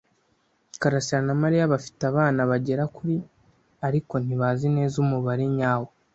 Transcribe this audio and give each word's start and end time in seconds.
karasira 0.81 1.19
na 1.27 1.33
Mariya 1.43 1.71
bafite 1.73 2.01
abana 2.11 2.41
bagera 2.51 2.83
kuri 2.95 3.15
ariko 3.87 4.13
ntibazi 4.23 4.65
neza 4.77 4.95
umubare 5.03 5.45
nyawo. 5.57 5.89